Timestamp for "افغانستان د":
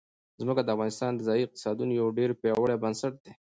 0.75-1.19